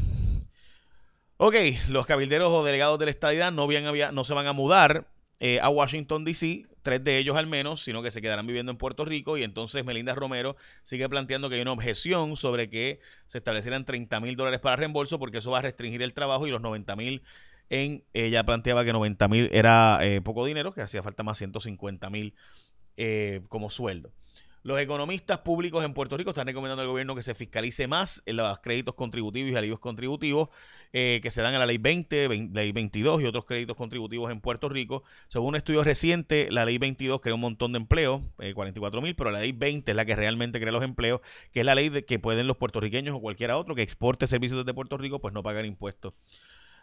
Ok, 1.38 1.54
los 1.88 2.06
cabilderos 2.06 2.52
o 2.52 2.64
delegados 2.64 2.98
de 2.98 3.06
la 3.06 3.10
estadidad 3.10 3.52
no, 3.52 3.68
no 4.12 4.24
se 4.24 4.34
van 4.34 4.46
a 4.46 4.52
mudar 4.52 5.06
eh, 5.38 5.60
a 5.60 5.68
Washington, 5.68 6.24
D.C., 6.24 6.66
tres 6.82 7.02
de 7.02 7.18
ellos 7.18 7.36
al 7.36 7.46
menos, 7.46 7.82
sino 7.82 8.02
que 8.02 8.10
se 8.10 8.22
quedarán 8.22 8.46
viviendo 8.46 8.72
en 8.72 8.78
Puerto 8.78 9.04
Rico. 9.04 9.36
Y 9.36 9.42
entonces 9.42 9.84
Melinda 9.84 10.14
Romero 10.14 10.56
sigue 10.82 11.08
planteando 11.08 11.48
que 11.48 11.56
hay 11.56 11.60
una 11.60 11.72
objeción 11.72 12.36
sobre 12.36 12.70
que 12.70 13.00
se 13.26 13.38
establecieran 13.38 13.84
30 13.84 14.20
mil 14.20 14.36
dólares 14.36 14.60
para 14.60 14.76
reembolso, 14.76 15.18
porque 15.18 15.38
eso 15.38 15.50
va 15.50 15.58
a 15.58 15.62
restringir 15.62 16.00
el 16.02 16.14
trabajo 16.14 16.46
y 16.46 16.50
los 16.50 16.62
90 16.62 16.96
mil 16.96 17.22
en. 17.70 18.04
Ella 18.12 18.44
planteaba 18.44 18.84
que 18.84 18.92
90 18.92 19.28
mil 19.28 19.48
era 19.52 19.98
eh, 20.02 20.20
poco 20.20 20.44
dinero, 20.44 20.72
que 20.72 20.82
hacía 20.82 21.02
falta 21.02 21.22
más 21.22 21.38
150 21.38 22.10
mil 22.10 22.34
eh, 22.96 23.42
como 23.48 23.70
sueldo. 23.70 24.12
Los 24.66 24.80
economistas 24.80 25.38
públicos 25.38 25.84
en 25.84 25.94
Puerto 25.94 26.16
Rico 26.16 26.30
están 26.30 26.48
recomendando 26.48 26.82
al 26.82 26.88
gobierno 26.88 27.14
que 27.14 27.22
se 27.22 27.36
fiscalice 27.36 27.86
más 27.86 28.20
en 28.26 28.34
los 28.34 28.58
créditos 28.58 28.96
contributivos 28.96 29.52
y 29.52 29.54
alivios 29.54 29.78
contributivos 29.78 30.48
eh, 30.92 31.20
que 31.22 31.30
se 31.30 31.40
dan 31.40 31.54
a 31.54 31.60
la 31.60 31.66
ley 31.66 31.78
20, 31.78 32.50
ley 32.52 32.72
22 32.72 33.22
y 33.22 33.26
otros 33.26 33.44
créditos 33.44 33.76
contributivos 33.76 34.28
en 34.32 34.40
Puerto 34.40 34.68
Rico. 34.68 35.04
Según 35.28 35.50
un 35.50 35.54
estudio 35.54 35.84
reciente, 35.84 36.48
la 36.50 36.64
ley 36.64 36.78
22 36.78 37.20
crea 37.20 37.36
un 37.36 37.42
montón 37.42 37.70
de 37.74 37.76
empleos, 37.76 38.22
44 38.54 38.98
eh, 38.98 39.02
mil, 39.04 39.14
pero 39.14 39.30
la 39.30 39.38
ley 39.38 39.52
20 39.52 39.88
es 39.88 39.96
la 39.96 40.04
que 40.04 40.16
realmente 40.16 40.58
crea 40.58 40.72
los 40.72 40.82
empleos, 40.82 41.20
que 41.52 41.60
es 41.60 41.66
la 41.66 41.76
ley 41.76 41.88
de 41.88 42.04
que 42.04 42.18
pueden 42.18 42.48
los 42.48 42.56
puertorriqueños 42.56 43.14
o 43.14 43.20
cualquiera 43.20 43.58
otro 43.58 43.76
que 43.76 43.82
exporte 43.82 44.26
servicios 44.26 44.58
desde 44.58 44.74
Puerto 44.74 44.98
Rico, 44.98 45.20
pues 45.20 45.32
no 45.32 45.44
pagar 45.44 45.64
impuestos. 45.64 46.12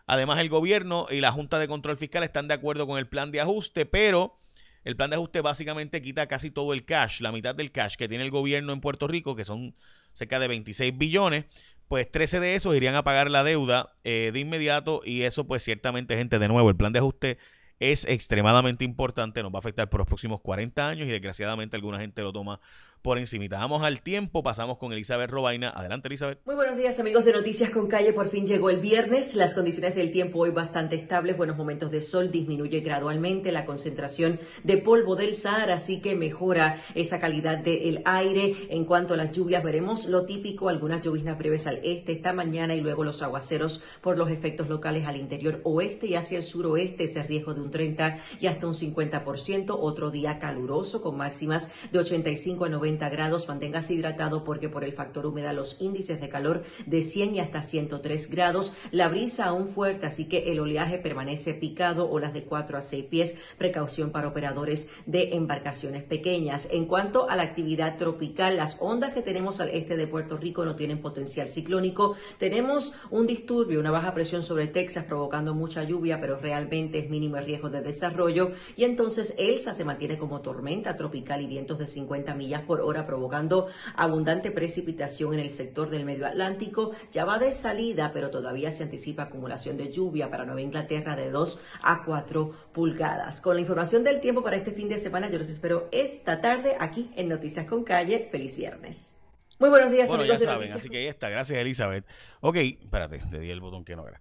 Además, 0.05 0.39
el 0.39 0.49
gobierno 0.49 1.07
y 1.09 1.21
la 1.21 1.31
Junta 1.31 1.59
de 1.59 1.67
Control 1.67 1.97
Fiscal 1.97 2.23
están 2.23 2.47
de 2.47 2.53
acuerdo 2.53 2.85
con 2.87 2.97
el 2.97 3.07
plan 3.07 3.31
de 3.31 3.41
ajuste, 3.41 3.85
pero 3.85 4.37
el 4.83 4.95
plan 4.95 5.09
de 5.09 5.15
ajuste 5.15 5.41
básicamente 5.41 6.01
quita 6.01 6.27
casi 6.27 6.51
todo 6.51 6.73
el 6.73 6.85
cash, 6.85 7.21
la 7.21 7.31
mitad 7.31 7.55
del 7.55 7.71
cash 7.71 7.95
que 7.95 8.09
tiene 8.09 8.23
el 8.23 8.31
gobierno 8.31 8.73
en 8.73 8.81
Puerto 8.81 9.07
Rico, 9.07 9.35
que 9.35 9.45
son 9.45 9.75
cerca 10.13 10.39
de 10.39 10.47
26 10.47 10.97
billones, 10.97 11.45
pues 11.87 12.11
13 12.11 12.39
de 12.39 12.55
esos 12.55 12.75
irían 12.75 12.95
a 12.95 13.03
pagar 13.03 13.31
la 13.31 13.43
deuda 13.43 13.95
eh, 14.03 14.31
de 14.33 14.39
inmediato 14.39 15.01
y 15.05 15.23
eso 15.23 15.47
pues 15.47 15.63
ciertamente 15.63 16.17
gente, 16.17 16.39
de 16.39 16.47
nuevo, 16.47 16.69
el 16.69 16.75
plan 16.75 16.91
de 16.91 16.99
ajuste 16.99 17.37
es 17.79 18.05
extremadamente 18.05 18.85
importante, 18.85 19.41
nos 19.41 19.51
va 19.51 19.57
a 19.57 19.59
afectar 19.59 19.89
por 19.89 19.99
los 19.99 20.07
próximos 20.07 20.41
40 20.41 20.87
años 20.87 21.07
y 21.07 21.11
desgraciadamente 21.11 21.75
alguna 21.75 21.99
gente 21.99 22.21
lo 22.21 22.31
toma 22.31 22.59
por 23.03 23.19
encima. 23.19 23.43
Vamos 23.49 23.83
al 23.83 24.01
tiempo, 24.01 24.41
pasamos 24.41 24.77
con 24.77 24.93
Elizabeth 24.93 25.29
Robaina. 25.29 25.69
Adelante, 25.69 26.07
Elizabeth. 26.07 26.39
Muy 26.45 26.55
buenos 26.55 26.77
días, 26.77 26.97
amigos 26.99 27.25
de 27.25 27.33
Noticias 27.33 27.69
con 27.69 27.87
Calle. 27.87 28.13
Por 28.13 28.29
fin 28.29 28.45
llegó 28.45 28.69
el 28.69 28.79
viernes. 28.79 29.35
Las 29.35 29.53
condiciones 29.53 29.93
del 29.93 30.11
tiempo 30.11 30.39
hoy 30.39 30.51
bastante 30.51 30.95
estables, 30.95 31.35
buenos 31.35 31.57
momentos 31.57 31.91
de 31.91 32.01
sol, 32.01 32.31
disminuye 32.31 32.79
gradualmente 32.79 33.51
la 33.51 33.65
concentración 33.65 34.39
de 34.63 34.77
polvo 34.77 35.17
del 35.17 35.35
Sahara, 35.35 35.75
así 35.75 35.99
que 35.99 36.15
mejora 36.15 36.81
esa 36.95 37.19
calidad 37.19 37.57
del 37.57 38.01
aire. 38.05 38.67
En 38.69 38.85
cuanto 38.85 39.15
a 39.15 39.17
las 39.17 39.31
lluvias, 39.31 39.63
veremos 39.63 40.05
lo 40.05 40.25
típico, 40.25 40.69
algunas 40.69 41.03
lluvias 41.03 41.37
breves 41.37 41.67
al 41.67 41.81
este 41.83 42.13
esta 42.13 42.31
mañana 42.31 42.73
y 42.73 42.79
luego 42.79 43.03
los 43.03 43.21
aguaceros 43.21 43.83
por 44.01 44.17
los 44.17 44.29
efectos 44.29 44.69
locales 44.69 45.05
al 45.05 45.17
interior 45.17 45.59
oeste 45.65 46.07
y 46.07 46.15
hacia 46.15 46.37
el 46.37 46.45
suroeste, 46.45 47.03
ese 47.03 47.21
riesgo 47.23 47.53
de 47.53 47.61
un 47.61 47.69
30 47.69 48.19
y 48.39 48.47
hasta 48.47 48.65
un 48.65 48.73
50%. 48.73 49.75
Otro 49.77 50.09
día 50.09 50.39
caluroso 50.39 51.01
con 51.01 51.17
máximas 51.17 51.69
de 51.91 51.99
85 51.99 52.63
a 52.63 52.69
90 52.69 52.92
grados. 52.97 53.47
Manténgase 53.47 53.93
hidratado 53.93 54.43
porque 54.43 54.69
por 54.69 54.83
el 54.83 54.93
factor 54.93 55.25
humedad 55.25 55.53
los 55.53 55.81
índices 55.81 56.21
de 56.21 56.29
calor 56.29 56.63
de 56.85 57.01
100 57.01 57.35
y 57.35 57.39
hasta 57.39 57.61
103 57.61 58.29
grados. 58.29 58.73
La 58.91 59.09
brisa 59.09 59.45
aún 59.45 59.67
fuerte, 59.67 60.05
así 60.05 60.27
que 60.27 60.51
el 60.51 60.59
oleaje 60.59 60.97
permanece 60.97 61.53
picado, 61.53 62.09
olas 62.09 62.33
de 62.33 62.43
4 62.43 62.77
a 62.77 62.81
6 62.81 63.05
pies. 63.05 63.35
Precaución 63.57 64.11
para 64.11 64.27
operadores 64.27 64.89
de 65.05 65.35
embarcaciones 65.35 66.03
pequeñas. 66.03 66.67
En 66.71 66.85
cuanto 66.85 67.29
a 67.29 67.35
la 67.35 67.43
actividad 67.43 67.97
tropical, 67.97 68.57
las 68.57 68.77
ondas 68.79 69.13
que 69.13 69.21
tenemos 69.21 69.59
al 69.59 69.69
este 69.69 69.97
de 69.97 70.07
Puerto 70.07 70.37
Rico 70.37 70.65
no 70.65 70.75
tienen 70.75 71.01
potencial 71.01 71.47
ciclónico. 71.47 72.15
Tenemos 72.37 72.93
un 73.09 73.27
disturbio, 73.27 73.79
una 73.79 73.91
baja 73.91 74.13
presión 74.13 74.43
sobre 74.43 74.67
Texas 74.67 75.05
provocando 75.05 75.53
mucha 75.53 75.83
lluvia, 75.83 76.19
pero 76.19 76.37
realmente 76.37 76.99
es 76.99 77.09
mínimo 77.09 77.37
el 77.37 77.45
riesgo 77.45 77.69
de 77.69 77.81
desarrollo. 77.81 78.51
Y 78.75 78.83
entonces 78.83 79.35
Elsa 79.37 79.73
se 79.73 79.85
mantiene 79.85 80.17
como 80.17 80.41
tormenta 80.41 80.95
tropical 80.95 81.41
y 81.41 81.47
vientos 81.47 81.77
de 81.79 81.87
50 81.87 82.35
millas 82.35 82.61
por 82.63 82.81
hora, 82.83 83.05
provocando 83.05 83.69
abundante 83.95 84.51
precipitación 84.51 85.33
en 85.33 85.39
el 85.39 85.51
sector 85.51 85.89
del 85.89 86.05
medio 86.05 86.27
Atlántico. 86.27 86.91
Ya 87.11 87.25
va 87.25 87.39
de 87.39 87.53
salida, 87.53 88.11
pero 88.13 88.29
todavía 88.29 88.71
se 88.71 88.83
anticipa 88.83 89.23
acumulación 89.23 89.77
de 89.77 89.91
lluvia 89.91 90.29
para 90.29 90.45
Nueva 90.45 90.61
Inglaterra 90.61 91.15
de 91.15 91.31
2 91.31 91.61
a 91.81 92.03
4 92.03 92.51
pulgadas. 92.73 93.41
Con 93.41 93.55
la 93.55 93.61
información 93.61 94.03
del 94.03 94.21
tiempo 94.21 94.43
para 94.43 94.55
este 94.55 94.71
fin 94.71 94.89
de 94.89 94.97
semana, 94.97 95.29
yo 95.29 95.37
los 95.37 95.49
espero 95.49 95.87
esta 95.91 96.41
tarde 96.41 96.75
aquí 96.79 97.11
en 97.15 97.29
Noticias 97.29 97.65
con 97.65 97.83
Calle. 97.83 98.27
Feliz 98.31 98.57
viernes. 98.57 99.15
Muy 99.59 99.69
buenos 99.69 99.91
días, 99.91 100.09
bueno, 100.09 100.25
ya 100.25 100.39
saben, 100.39 100.71
así 100.71 100.89
que 100.89 100.97
ahí 100.97 101.07
está. 101.07 101.29
Gracias, 101.29 101.57
Elizabeth. 101.57 102.05
Ok, 102.41 102.57
espérate, 102.57 103.21
le 103.31 103.39
di 103.39 103.51
el 103.51 103.61
botón 103.61 103.85
que 103.85 103.95
no 103.95 104.07
era. 104.07 104.19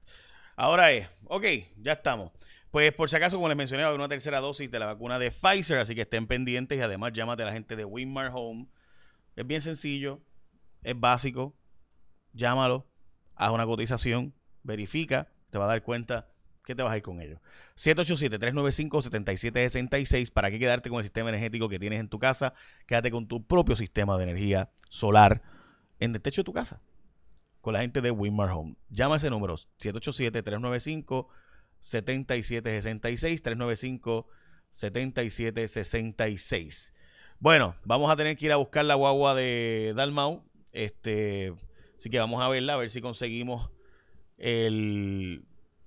Ahora 0.57 0.92
es, 0.92 1.09
ok, 1.26 1.45
ya 1.78 1.92
estamos. 1.92 2.31
Pues 2.73 2.93
por 2.95 3.09
si 3.11 3.17
acaso, 3.17 3.37
como 3.37 3.49
les 3.49 3.57
mencioné, 3.57 3.83
va 3.83 3.88
a 3.88 3.91
haber 3.91 4.00
una 4.00 4.09
tercera 4.09 4.41
dosis 4.41 4.71
de 4.71 4.79
la 4.79 4.87
vacuna 4.87 5.19
de 5.19 5.31
Pfizer, 5.31 5.79
así 5.79 5.95
que 5.95 6.00
estén 6.00 6.26
pendientes 6.26 6.79
y 6.79 6.81
además 6.81 7.12
llámate 7.12 7.43
a 7.43 7.47
la 7.47 7.52
gente 7.52 7.76
de 7.76 7.85
Winmar 7.85 8.31
Home. 8.33 8.67
Es 9.37 9.47
bien 9.47 9.61
sencillo, 9.61 10.23
es 10.83 10.99
básico, 10.99 11.55
llámalo, 12.33 12.87
haz 13.35 13.52
una 13.52 13.67
cotización, 13.67 14.33
verifica, 14.62 15.29
te 15.50 15.59
va 15.59 15.67
a 15.67 15.69
dar 15.69 15.83
cuenta 15.83 16.31
que 16.64 16.75
te 16.75 16.83
vas 16.83 16.95
a 16.95 16.97
ir 16.97 17.02
con 17.02 17.21
ellos. 17.21 17.41
787-395-7766, 17.76 20.33
¿para 20.33 20.50
qué 20.50 20.59
quedarte 20.59 20.88
con 20.88 21.00
el 21.00 21.05
sistema 21.05 21.29
energético 21.29 21.69
que 21.69 21.79
tienes 21.79 22.00
en 22.00 22.09
tu 22.09 22.19
casa? 22.19 22.55
Quédate 22.87 23.11
con 23.11 23.29
tu 23.29 23.47
propio 23.47 23.76
sistema 23.76 24.17
de 24.17 24.23
energía 24.23 24.71
solar 24.88 25.43
en 26.00 26.14
el 26.14 26.23
techo 26.23 26.41
de 26.41 26.47
tu 26.47 26.55
casa, 26.55 26.81
con 27.61 27.75
la 27.75 27.83
gente 27.83 28.00
de 28.00 28.11
Winmar 28.11 28.49
Home. 28.49 28.76
Llama 28.88 29.17
ese 29.17 29.29
número, 29.29 29.59
787 29.59 30.43
395 30.43 31.29
7766 31.83 33.43
395 33.43 34.27
7766. 34.71 36.95
Bueno, 37.39 37.77
vamos 37.85 38.11
a 38.11 38.17
tener 38.17 38.37
que 38.37 38.47
ir 38.47 38.53
a 38.53 38.57
buscar 38.57 38.85
la 38.85 38.95
guagua 38.95 39.35
de 39.35 39.93
Dalmau. 39.97 40.45
Este, 40.71 41.53
así 41.99 42.09
que 42.09 42.19
vamos 42.19 42.41
a 42.41 42.49
verla, 42.49 42.75
a 42.75 42.77
ver 42.77 42.89
si 42.89 43.01
conseguimos 43.01 43.69
el, 44.39 45.45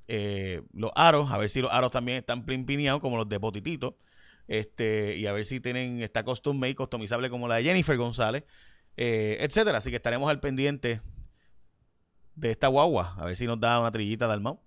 eh, 0.08 0.62
los 0.74 0.92
aros, 0.96 1.32
a 1.32 1.38
ver 1.38 1.50
si 1.50 1.62
los 1.62 1.72
aros 1.72 1.92
también 1.92 2.20
están 2.20 2.46
plimpineados 2.46 3.02
como 3.02 3.18
los 3.18 3.30
de 3.30 3.40
Potitito. 3.40 3.98
Este, 4.48 5.18
y 5.18 5.26
a 5.26 5.32
ver 5.32 5.46
si 5.46 5.60
tienen, 5.60 6.04
esta 6.04 6.24
custom 6.24 6.60
made, 6.60 6.76
customizable 6.76 7.30
como 7.30 7.48
la 7.48 7.56
de 7.56 7.64
Jennifer 7.64 7.98
González, 7.98 8.44
eh, 8.98 9.38
etcétera. 9.40 9.78
Así 9.78 9.90
que 9.90 9.96
estaremos 9.96 10.30
al 10.30 10.42
pendiente 10.42 11.00
de 12.36 12.52
esta 12.52 12.68
guagua, 12.68 13.16
a 13.18 13.26
ver 13.26 13.38
si 13.38 13.48
nos 13.48 13.60
da 13.60 13.80
una 13.80 13.92
trillita 13.92 14.28
Dalmau. 14.28 14.60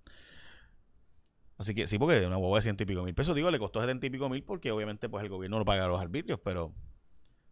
Así 1.59 1.75
que 1.75 1.89
sí, 1.89 1.99
porque 1.99 2.25
una 2.25 2.39
huevo 2.39 2.55
de 2.55 2.63
ciento 2.63 2.85
y 2.85 2.87
pico 2.87 3.03
mil 3.03 3.15
pesos, 3.15 3.35
digo, 3.35 3.51
le 3.51 3.59
costó 3.59 3.81
setenta 3.81 4.07
y 4.07 4.11
pico 4.11 4.29
mil 4.29 4.45
porque 4.45 4.71
obviamente 4.71 5.09
pues 5.09 5.25
el 5.25 5.29
gobierno 5.29 5.59
no 5.59 5.65
paga 5.65 5.89
los 5.89 6.01
arbitrios, 6.01 6.39
pero 6.43 6.73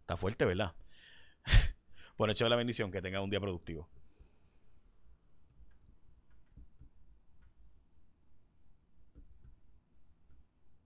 está 0.01 0.17
fuerte, 0.17 0.45
¿verdad? 0.45 0.75
Por 2.17 2.31
hecho 2.31 2.49
la 2.49 2.57
bendición, 2.57 2.93
que 2.93 3.03
tenga 3.03 3.21
un 3.21 3.31
día 3.31 3.41
productivo. 3.41 3.89